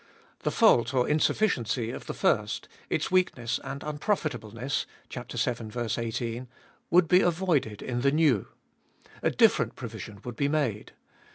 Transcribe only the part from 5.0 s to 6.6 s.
(vii. 1 8)—